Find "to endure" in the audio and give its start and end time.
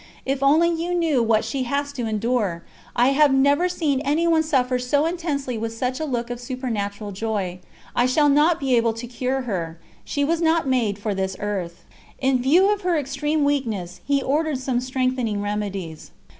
1.93-2.63